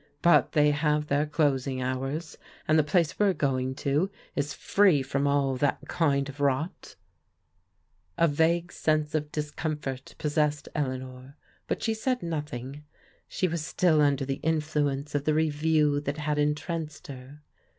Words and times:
But 0.23 0.53
they 0.53 0.71
have 0.71 1.05
their 1.05 1.27
closing 1.27 1.79
hours, 1.79 2.35
and 2.67 2.79
the 2.79 2.83
place 2.83 3.19
we're 3.19 3.33
going 3.33 3.75
to 3.85 4.09
is 4.35 4.51
free 4.51 5.03
from 5.03 5.27
all 5.27 5.55
that 5.57 5.79
kind 5.87 6.27
of 6.27 6.39
rot." 6.39 6.95
A 8.17 8.27
vague 8.27 8.71
sense 8.71 9.13
of 9.13 9.31
discomfort 9.31 10.15
possessed 10.17 10.67
Eleanor, 10.73 11.37
but 11.67 11.83
she 11.83 11.93
said 11.93 12.23
nothing. 12.23 12.83
She 13.27 13.47
was 13.47 13.63
still 13.63 14.01
under 14.01 14.25
the 14.25 14.39
influence 14.41 15.13
of 15.13 15.25
the 15.25 15.35
Revue 15.35 15.99
that 16.01 16.17
had 16.17 16.39
entranced 16.39 17.05
her. 17.05 17.43